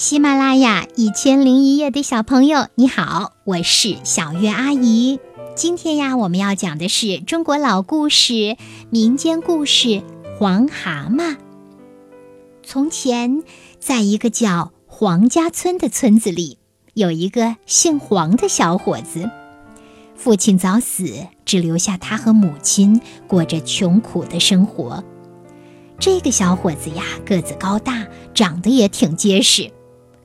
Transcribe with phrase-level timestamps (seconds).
[0.00, 5.20] 喜马拉雅一千零一夜的小朋友，你好，我是小月阿姨。
[5.54, 8.56] 今天呀，我们要讲的是中国老故事、
[8.88, 9.88] 民间故事
[10.38, 11.32] 《黄蛤蟆》。
[12.62, 13.42] 从前，
[13.78, 16.56] 在一个叫黄家村的村子里，
[16.94, 19.30] 有一个姓黄的小伙子。
[20.16, 25.04] 父亲早死，只留下他和母亲过着穷苦的生活。
[25.98, 29.70] 这个小伙子呀，个子高大，长得也挺结实。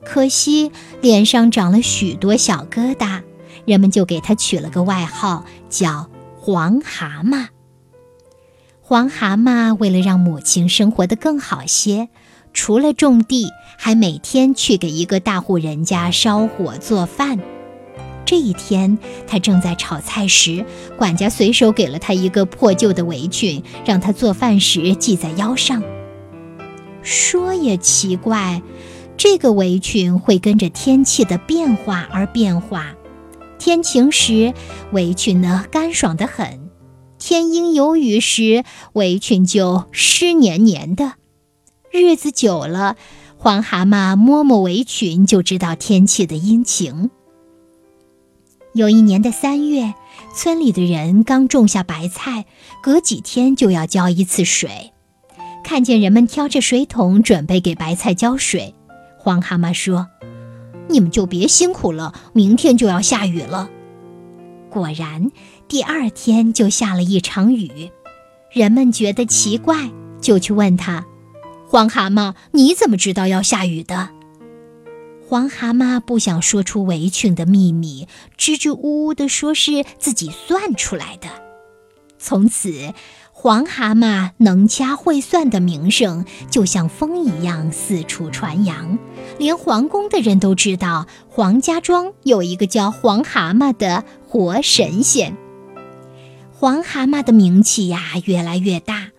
[0.06, 0.70] 可惜
[1.02, 3.22] 脸上长了许多小疙瘩，
[3.64, 7.48] 人们就给他取了个外号，叫黄蛤蟆。
[8.80, 12.08] 黄蛤蟆为了让母亲生活得更好些，
[12.54, 17.40] 除了种地，还每天去给一个大户人家烧火做饭。
[18.24, 20.64] 这一天，他正在炒菜时，
[20.96, 25.82] 管家随手给了他一个破旧的围裙，让他做饭时系在腰上。
[27.02, 28.62] 说也奇怪。
[29.16, 32.94] 这个围裙会跟着天气的变化而变化，
[33.58, 34.52] 天晴时
[34.92, 36.70] 围裙呢干爽得很，
[37.18, 41.14] 天阴有雨时围裙就湿黏黏的。
[41.90, 42.96] 日子久了，
[43.38, 47.10] 黄蛤蟆摸摸围裙就知道天气的阴晴。
[48.74, 49.94] 有一年的三月，
[50.34, 52.44] 村里的人刚种下白菜，
[52.82, 54.92] 隔几天就要浇一次水，
[55.64, 58.74] 看见人们挑着水桶准备给白菜浇水。
[59.26, 60.06] 黄蛤蟆说
[60.88, 63.68] ：“你们就别辛苦了，明天就要下雨了。”
[64.70, 65.32] 果然，
[65.66, 67.90] 第二天就下了一场雨。
[68.52, 71.04] 人们觉得奇怪，就去问他
[71.66, 74.10] ：“黄蛤蟆，你怎么知道要下雨的？”
[75.28, 81.26] 黄蛤蟆不想说出围裙的秘密，支支吾吾地说是自己算出来的。
[82.16, 82.94] 从此。
[83.46, 88.98] 黄蛤蟆能掐会算的名声就像风一样四处传扬，
[89.38, 95.36] 连皇宫的人都知道黄家庄有一个叫黄蛤蟆的活神仙。
[96.52, 99.10] 黄蛤蟆的名气呀越来越大，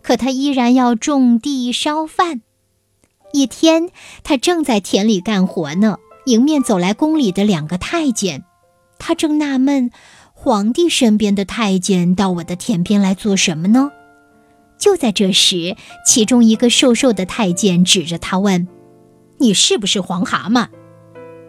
[0.00, 2.40] 可他依然要种地烧饭。
[3.34, 3.90] 一天，
[4.22, 8.44] 他正在田里干活呢，迎面走来宫里的两个太监，
[8.98, 9.90] 他正纳闷。
[10.44, 13.90] 皇帝身边的太监到我的田边来做什么呢？
[14.76, 15.74] 就在这时，
[16.04, 18.68] 其中一个瘦瘦的太监指着他问
[19.40, 20.68] ：“你是不是黄蛤蟆？”“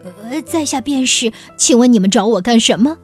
[0.02, 1.30] 呃，在下便是。
[1.58, 2.96] ”“请问你们找我干什么？”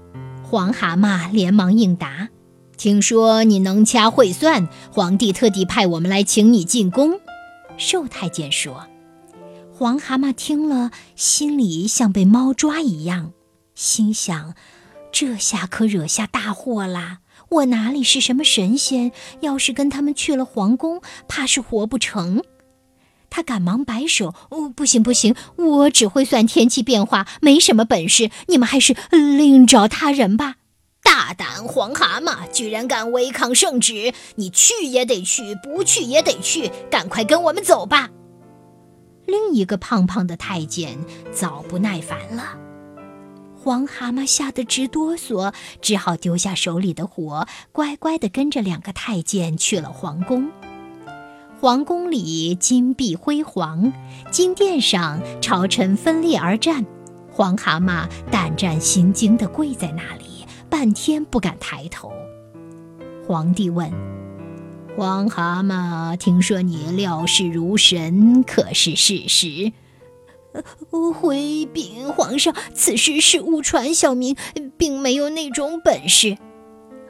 [0.42, 2.30] 黄蛤蟆连忙应答
[2.78, 7.20] ：“听说你能掐会算，皇帝特地派我们来请你进宫。”
[7.76, 8.86] 瘦太监说。
[9.70, 13.32] 黄蛤蟆听了，心里像被猫抓一样，
[13.74, 14.54] 心想。
[15.12, 17.18] 这下可惹下大祸啦！
[17.50, 19.12] 我哪里是什么神仙？
[19.40, 22.42] 要是跟他们去了皇宫，怕是活不成。
[23.28, 28.30] 他赶忙摆手：“哦，不行不行，我只会算天气变化，没什么本事。
[28.48, 30.56] 你们还是另找他人吧。”
[31.04, 34.14] 大胆黄蛤蟆，居然敢违抗圣旨！
[34.36, 38.08] 你去也得去，不去也得去，赶快跟我们走吧！
[39.26, 40.98] 另一个胖胖的太监
[41.32, 42.61] 早不耐烦了。
[43.64, 50.50] 黄蛤蟆吓得直哆嗦，只好丢下手里的活，乖乖地跟着两个太监去了皇宫。
[51.60, 53.92] 皇宫里金碧辉煌，
[54.32, 56.84] 金殿上朝臣分列而战。
[57.30, 62.12] 黄蛤蟆胆战心惊地跪在那里，半天不敢抬头。
[63.28, 63.88] 皇帝问
[64.98, 69.72] ：“黄蛤蟆，听说你料事如神，可是事实？”
[71.12, 74.36] 回禀皇上，此事是误传，小民
[74.76, 76.36] 并没有那种本事。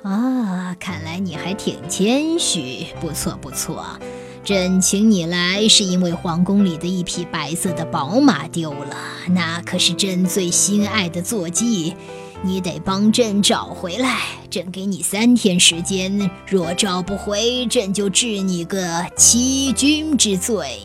[0.03, 3.85] 啊，看来你还挺谦虚，不错不错。
[4.45, 8.97] 朕请你来，是因为皇宫里的一匹白色的宝马丢了，
[9.31, 11.95] 那可是朕最心爱的坐骑，
[12.43, 14.19] 你得帮朕找回来。
[14.51, 20.81] 朕给你三天时间，若找不回，朕就治你个欺君之罪。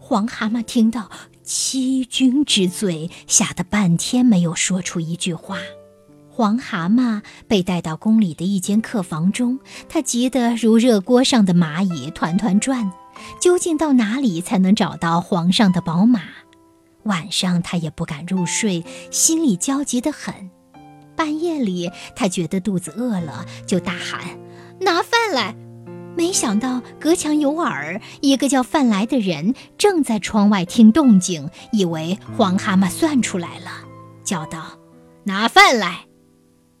[0.00, 1.08] 黄蛤蟆听到。
[1.42, 5.58] 欺君之罪，吓得半天没有说出一句话。
[6.30, 9.58] 黄蛤蟆被带到宫里的一间客房中，
[9.88, 12.90] 他急得如热锅上的蚂蚁，团团转。
[13.40, 16.22] 究竟到哪里才能找到皇上的宝马？
[17.02, 20.50] 晚上他也不敢入睡，心里焦急得很。
[21.14, 24.38] 半夜里，他觉得肚子饿了，就大喊
[24.80, 25.54] ：“拿饭来！”
[26.16, 33.70] 没想到隔墙有耳，一个叫范来的人正在窗外听动静，以为黄蛤蟆算出来了，
[34.22, 34.78] 叫道
[35.24, 36.06] ：“拿饭来！”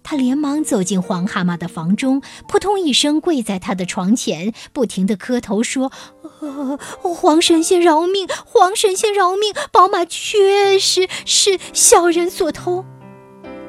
[0.04, 5.92] 他连忙走进黄蛤蟆的房中，扑通一声跪在他的床前，不停地磕头说
[6.40, 8.28] ：“呃，黄神仙饶命！
[8.44, 9.54] 黄神仙饶命！
[9.70, 12.84] 宝马确实是小人所偷。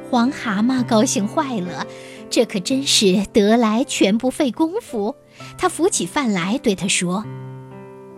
[0.09, 1.85] 黄蛤蟆高兴坏了，
[2.29, 5.15] 这可真是得来全不费工夫。
[5.57, 7.25] 他扶起饭来，对他说：“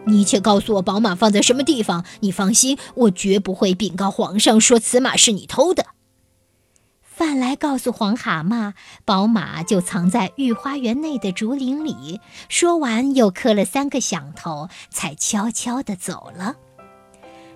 [0.07, 2.05] 你且告诉我宝马放在什么地方。
[2.19, 5.85] 你放心，我绝不会禀告皇上说此马是你偷的。”
[7.01, 8.73] 饭来告诉黄蛤蟆，
[9.05, 12.19] 宝马就藏在御花园内的竹林里。
[12.49, 16.55] 说完，又磕了三个响头，才悄悄地走了。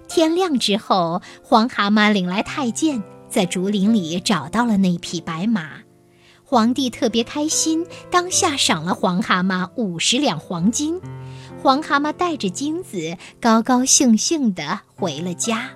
[0.08, 5.82] 天亮之后，黄蛤蟆领来太监，在竹林里找到了那匹白马。
[6.50, 11.00] 皇帝特别开心，当下赏了黄蛤蟆五十两黄金。
[11.62, 15.70] 黄蛤蟆带着金子，高高兴兴地回了家。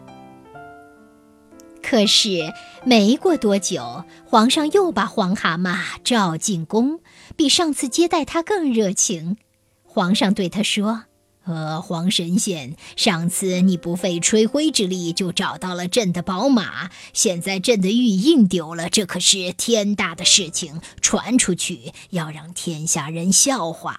[1.83, 2.51] 可是
[2.83, 7.01] 没过多久，皇上又把黄蛤蟆召进宫，
[7.35, 9.37] 比上次接待他更热情。
[9.83, 11.03] 皇上对他说
[11.45, 23.97] ：“呃，黄神仙，上次你不费吹灰之力就找到了朕的宝马，现在朕的玉印丢了，这可是天大的事情，传出去要让天下人笑话。”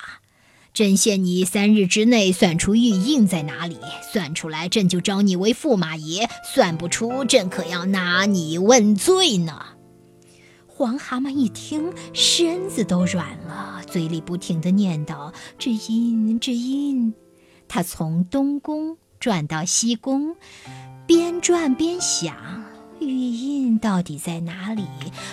[0.74, 3.76] 朕限你三日之内算出玉印在哪里，
[4.12, 9.66] 算出来朕就招你为驸马爷；算不出，朕可要拿你问罪呢。
[10.66, 17.14] 黄蛤蟆一听，身子都软了，嘴里不停地念叨：“这印，这印。”
[17.74, 20.36] 他从东宫转到西宫，
[21.08, 22.36] 边转边想：
[23.00, 24.84] 玉印到底在哪里？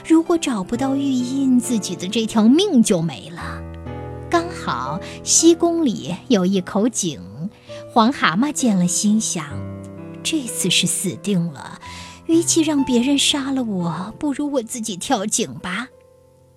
[0.03, 3.61] 如果找不到玉印，自己的这条命就没了。
[4.27, 7.21] 刚好西宫里有一口井，
[7.93, 9.45] 黄蛤蟆见了，心想：
[10.23, 11.79] 这次是死定了。
[12.25, 15.89] 与其让别人杀了我，不如我自己跳井吧。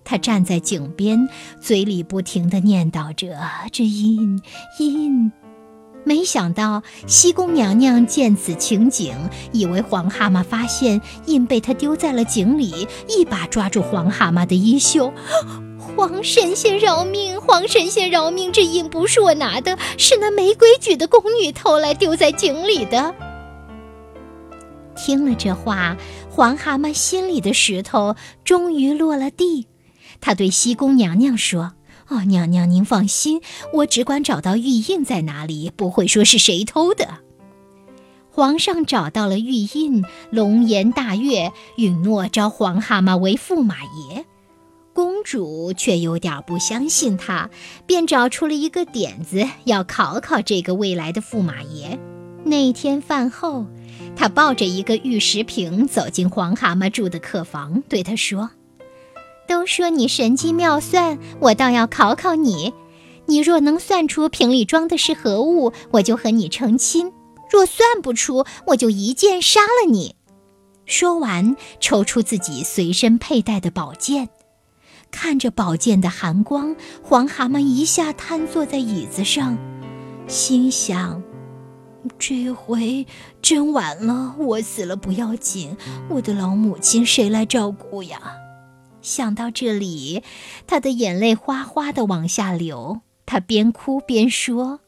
[0.03, 1.29] 他站在井边，
[1.61, 3.37] 嘴里不停地念叨着
[3.71, 4.41] ：“这印
[4.79, 5.31] 印。”
[6.05, 9.13] 没想到西宫娘娘见此情景，
[9.51, 15.11] 以为黄蛤蟆发现印被他丢在了井里，一把抓住黄蛤蟆的衣袖。
[15.97, 17.39] 黄神仙饶命！
[17.41, 18.51] 黄神仙饶命！
[18.51, 23.15] 这印不是我拿的，是那没规矩的宫女偷来丢在井里的。
[24.95, 25.97] 听了这话，
[26.29, 29.67] 黄蛤蟆心里的石头终于落了地。
[30.21, 31.73] 他对西宫娘娘说
[32.07, 33.41] ：“哦，娘娘您放心，
[33.73, 37.19] 我只管找到玉印在哪里，不会说是谁偷的。”
[38.29, 44.25] 皇上找到了玉印，龙颜大悦，允诺招黄蛤蟆为驸马爷。
[44.93, 47.49] 公主却有点不相信他，
[47.85, 51.99] 便找出了一个点子，要考考这个未来的驸马爷。
[52.43, 53.65] 那天饭后，
[54.15, 58.51] 他抱着一个玉石瓶走进黄蛤蟆住的客房，对他说
[59.47, 62.73] ：“都说你神机妙算，我倒要考考你。
[63.27, 67.11] 你若能算出瓶里装的是何物，我就和你成亲；
[67.49, 70.15] 若算不出，我就一剑杀了你。”
[70.85, 74.29] 说完，抽出自己随身佩戴的宝剑。
[75.09, 79.57] 看着宝剑的寒光，黄蛤蟆一下瘫坐在椅子上，
[80.27, 81.23] 心想：
[82.19, 83.07] 这回
[83.41, 84.35] 真完了。
[84.37, 85.75] 我死了不要紧，
[86.09, 88.19] 我的老母亲谁来照顾呀？
[89.05, 90.23] 想到这里，
[90.65, 93.01] 他的眼泪哗哗地往下流。
[93.27, 94.79] 他边哭边说：“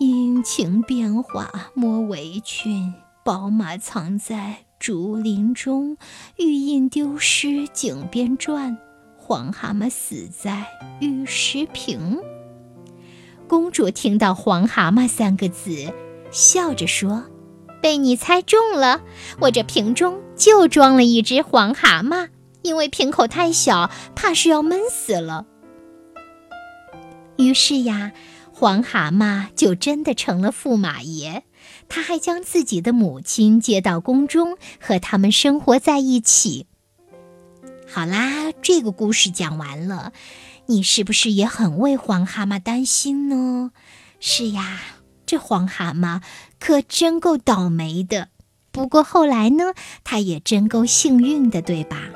[0.00, 5.98] 阴晴变化莫围裙，宝马藏在竹林中，
[6.38, 8.78] 玉印丢失井边转。”
[9.18, 10.66] 黄蛤蟆死在
[11.00, 12.18] 玉石瓶。
[13.46, 15.92] 公主听到“黄蛤蟆”三个字，
[16.30, 17.24] 笑着说
[17.82, 19.02] ：“被你猜中了，
[19.40, 22.28] 我这瓶中就装了一只黄蛤蟆，
[22.64, 25.46] 因为瓶口太小，怕是要闷死了。”
[27.38, 28.10] 于是呀，
[28.52, 31.44] 黄蛤蟆就真的成了驸马爷。
[31.88, 36.66] 他还将自己的母亲接到宫中，和他们生活在一起。
[37.86, 40.12] 好啦，这个故事讲完了，
[40.66, 43.72] 你是不是也很为黄蛤蟆担心呢？
[44.20, 44.80] 是呀，
[45.26, 46.22] 这黄蛤蟆
[46.58, 48.28] 可真够倒霉的。
[48.70, 52.10] 不过后来呢，他也真够幸运的，对吧？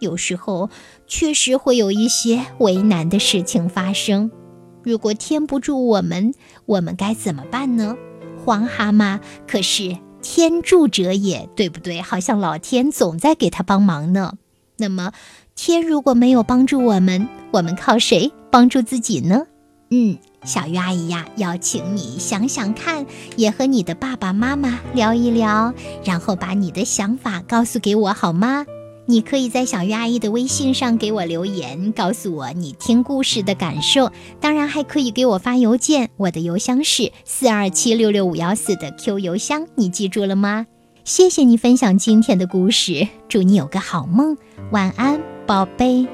[0.00, 0.70] 有时候
[1.06, 4.30] 确实会有一些为难的事情发生。
[4.82, 6.32] 如果天不助我们，
[6.66, 7.96] 我们该怎么办呢？
[8.44, 12.00] 黄蛤蟆可是天助者也，对不对？
[12.00, 14.34] 好像老天总在给他帮忙呢。
[14.76, 15.12] 那么，
[15.54, 19.46] 天如果没有帮助我们，我们靠谁帮助自己呢？
[19.90, 23.04] 嗯，小鱼阿姨呀，要请你想想看，
[23.36, 25.74] 也和你的爸爸妈妈聊一聊，
[26.04, 28.64] 然后把你的想法告诉给我好吗？
[29.10, 34.12] 你可以在小鱼阿姨的微信上给我留言，告诉我你听故事的感受。
[34.38, 40.66] 当然，还可以给我发邮件，我的邮箱是四二七六六五幺四的 Q 邮箱，你记住了吗？
[41.04, 44.36] 谢谢你分享今天的故事，祝你有个好梦，
[44.72, 46.06] 晚安，宝贝。